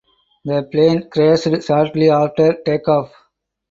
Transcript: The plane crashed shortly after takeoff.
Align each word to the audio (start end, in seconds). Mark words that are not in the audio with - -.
The 0.45 0.63
plane 0.63 1.11
crashed 1.11 1.61
shortly 1.67 2.09
after 2.09 2.55
takeoff. 2.65 3.11